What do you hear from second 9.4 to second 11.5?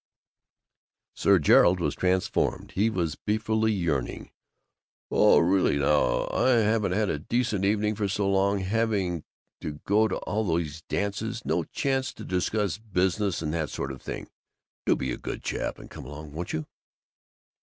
to go to all these dances.